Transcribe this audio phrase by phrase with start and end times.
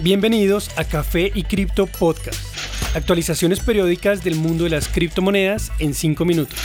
[0.00, 2.40] Bienvenidos a Café y Cripto Podcast.
[2.96, 6.58] Actualizaciones periódicas del mundo de las criptomonedas en 5 minutos.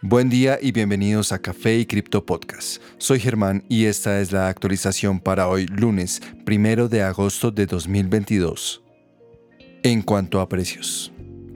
[0.00, 2.80] Buen día y bienvenidos a Café y Cripto Podcast.
[2.98, 8.82] Soy Germán y esta es la actualización para hoy lunes, primero de agosto de 2022.
[9.82, 11.13] En cuanto a precios.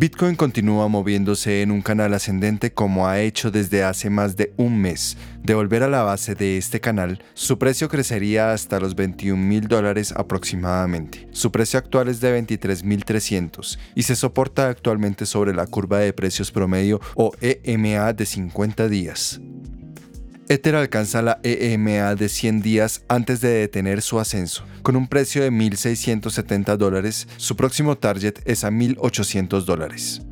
[0.00, 4.80] Bitcoin continúa moviéndose en un canal ascendente como ha hecho desde hace más de un
[4.80, 5.18] mes.
[5.42, 9.68] De volver a la base de este canal, su precio crecería hasta los 21 mil
[9.68, 11.28] dólares aproximadamente.
[11.32, 16.50] Su precio actual es de 23.300 y se soporta actualmente sobre la curva de precios
[16.50, 19.38] promedio o EMA de 50 días.
[20.50, 24.64] Ether alcanza la EMA de 100 días antes de detener su ascenso.
[24.82, 30.22] Con un precio de 1.670 dólares, su próximo target es a 1.800 dólares.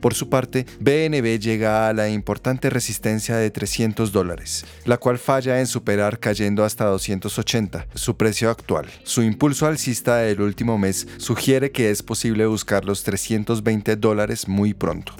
[0.00, 5.58] Por su parte, BNB llega a la importante resistencia de 300 dólares, la cual falla
[5.58, 8.86] en superar cayendo hasta 280, su precio actual.
[9.02, 14.74] Su impulso alcista del último mes sugiere que es posible buscar los 320 dólares muy
[14.74, 15.16] pronto.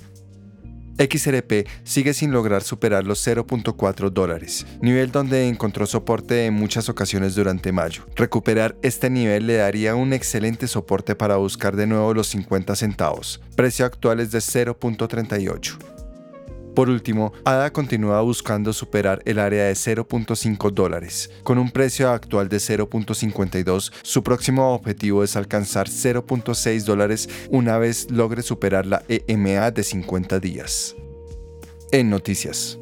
[0.99, 7.35] XRP sigue sin lograr superar los 0.4 dólares, nivel donde encontró soporte en muchas ocasiones
[7.35, 8.07] durante mayo.
[8.17, 13.41] Recuperar este nivel le daría un excelente soporte para buscar de nuevo los 50 centavos.
[13.57, 15.94] Precio actual es de 0.38.
[16.75, 21.31] Por último, ADA continúa buscando superar el área de 0.5 dólares.
[21.45, 28.11] Con un precio actual de 0.52, su próximo objetivo es alcanzar 0.6 dólares una vez
[28.11, 30.97] logre superar la EMA de 50 días.
[31.93, 32.79] En noticias.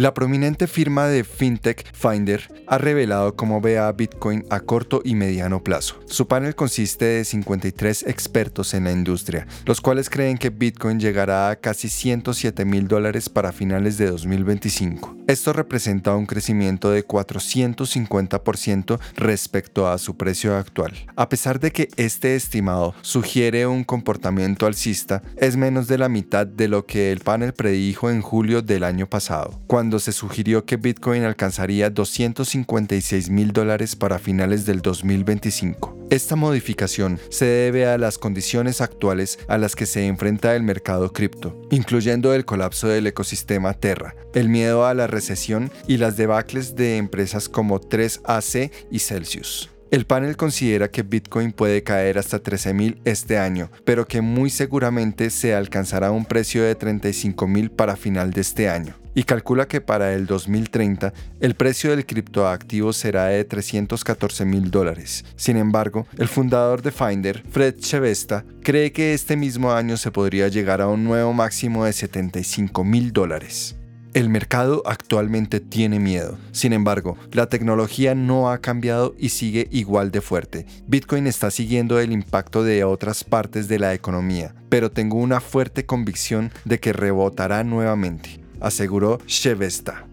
[0.00, 5.14] La prominente firma de FinTech Finder ha revelado cómo ve a Bitcoin a corto y
[5.14, 6.00] mediano plazo.
[6.06, 11.50] Su panel consiste de 53 expertos en la industria, los cuales creen que Bitcoin llegará
[11.50, 15.18] a casi 107 mil dólares para finales de 2025.
[15.26, 20.94] Esto representa un crecimiento de 450% respecto a su precio actual.
[21.14, 26.46] A pesar de que este estimado sugiere un comportamiento alcista, es menos de la mitad
[26.46, 30.76] de lo que el panel predijo en julio del año pasado, cuando se sugirió que
[30.76, 35.96] Bitcoin alcanzaría 256 mil dólares para finales del 2025.
[36.10, 41.12] Esta modificación se debe a las condiciones actuales a las que se enfrenta el mercado
[41.12, 46.76] cripto, incluyendo el colapso del ecosistema Terra, el miedo a la recesión y las debacles
[46.76, 49.70] de empresas como 3AC y Celsius.
[49.90, 55.30] El panel considera que Bitcoin puede caer hasta 13.000 este año, pero que muy seguramente
[55.30, 60.14] se alcanzará un precio de 35.000 para final de este año y calcula que para
[60.14, 65.24] el 2030 el precio del criptoactivo será de 314 mil dólares.
[65.34, 70.46] Sin embargo, el fundador de Finder, Fred Chevesta, cree que este mismo año se podría
[70.46, 73.79] llegar a un nuevo máximo de 75 mil dólares.
[74.12, 76.36] El mercado actualmente tiene miedo.
[76.50, 80.66] Sin embargo, la tecnología no ha cambiado y sigue igual de fuerte.
[80.88, 85.86] Bitcoin está siguiendo el impacto de otras partes de la economía, pero tengo una fuerte
[85.86, 90.09] convicción de que rebotará nuevamente, aseguró Shevesta.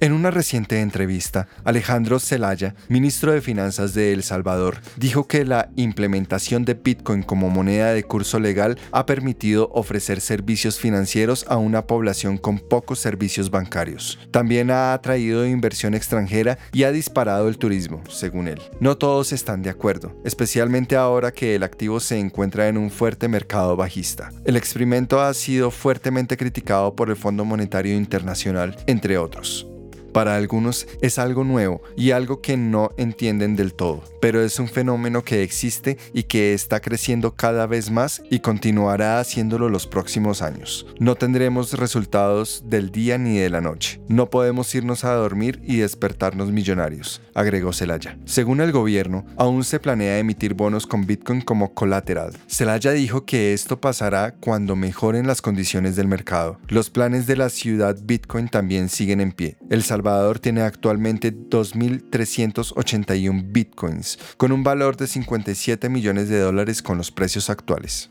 [0.00, 5.70] En una reciente entrevista, Alejandro Zelaya, ministro de Finanzas de El Salvador, dijo que la
[5.74, 11.88] implementación de Bitcoin como moneda de curso legal ha permitido ofrecer servicios financieros a una
[11.88, 14.20] población con pocos servicios bancarios.
[14.30, 18.62] También ha atraído inversión extranjera y ha disparado el turismo, según él.
[18.78, 23.26] No todos están de acuerdo, especialmente ahora que el activo se encuentra en un fuerte
[23.26, 24.30] mercado bajista.
[24.44, 29.67] El experimento ha sido fuertemente criticado por el Fondo Monetario Internacional, entre otros.
[30.12, 34.68] Para algunos es algo nuevo y algo que no entienden del todo, pero es un
[34.68, 40.42] fenómeno que existe y que está creciendo cada vez más y continuará haciéndolo los próximos
[40.42, 40.86] años.
[40.98, 44.00] No tendremos resultados del día ni de la noche.
[44.08, 48.18] No podemos irnos a dormir y despertarnos millonarios, agregó Celaya.
[48.24, 52.36] Según el gobierno, aún se planea emitir bonos con Bitcoin como colateral.
[52.46, 56.58] Celaya dijo que esto pasará cuando mejoren las condiciones del mercado.
[56.68, 59.56] Los planes de la ciudad Bitcoin también siguen en pie.
[59.70, 60.07] El Salvador
[60.40, 67.48] tiene actualmente 2.381 bitcoins, con un valor de 57 millones de dólares con los precios
[67.50, 68.10] actuales.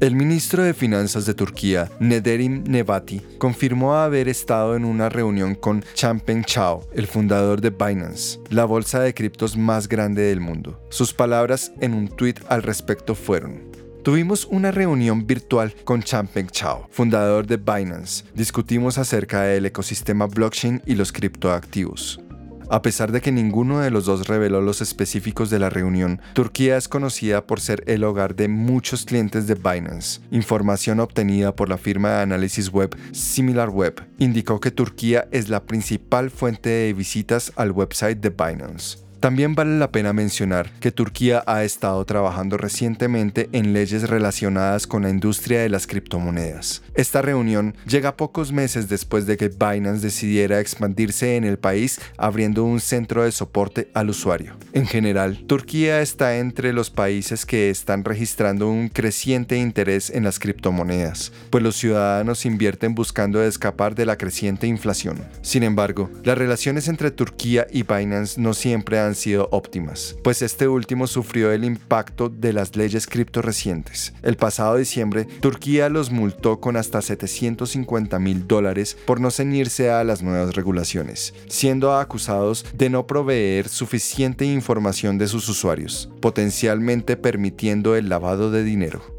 [0.00, 5.84] El ministro de Finanzas de Turquía, Nederim Nebati, confirmó haber estado en una reunión con
[5.94, 10.80] Changpeng Chao, el fundador de Binance, la bolsa de criptos más grande del mundo.
[10.90, 13.70] Sus palabras en un tuit al respecto fueron,
[14.04, 18.26] Tuvimos una reunión virtual con Changpeng Chao, fundador de Binance.
[18.34, 22.20] Discutimos acerca del ecosistema blockchain y los criptoactivos.
[22.68, 26.76] A pesar de que ninguno de los dos reveló los específicos de la reunión, Turquía
[26.76, 30.20] es conocida por ser el hogar de muchos clientes de Binance.
[30.30, 36.28] Información obtenida por la firma de análisis web SimilarWeb indicó que Turquía es la principal
[36.28, 39.03] fuente de visitas al website de Binance.
[39.24, 45.04] También vale la pena mencionar que Turquía ha estado trabajando recientemente en leyes relacionadas con
[45.04, 46.82] la industria de las criptomonedas.
[46.94, 52.64] Esta reunión llega pocos meses después de que Binance decidiera expandirse en el país abriendo
[52.64, 54.58] un centro de soporte al usuario.
[54.74, 60.38] En general, Turquía está entre los países que están registrando un creciente interés en las
[60.38, 65.24] criptomonedas, pues los ciudadanos invierten buscando escapar de la creciente inflación.
[65.40, 70.66] Sin embargo, las relaciones entre Turquía y Binance no siempre han sido óptimas, pues este
[70.66, 74.12] último sufrió el impacto de las leyes cripto recientes.
[74.22, 80.02] El pasado diciembre, Turquía los multó con hasta 750 mil dólares por no ceñirse a
[80.02, 87.94] las nuevas regulaciones, siendo acusados de no proveer suficiente información de sus usuarios, potencialmente permitiendo
[87.94, 89.13] el lavado de dinero.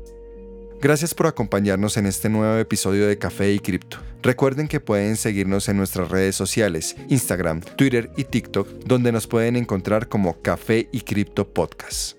[0.82, 3.98] Gracias por acompañarnos en este nuevo episodio de Café y Cripto.
[4.22, 9.56] Recuerden que pueden seguirnos en nuestras redes sociales, Instagram, Twitter y TikTok, donde nos pueden
[9.56, 12.18] encontrar como Café y Cripto Podcast.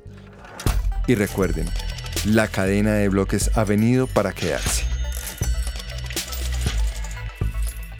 [1.06, 1.66] Y recuerden,
[2.24, 4.95] la cadena de bloques ha venido para quedarse.